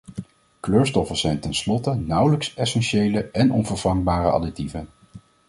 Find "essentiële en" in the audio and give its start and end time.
2.53-3.51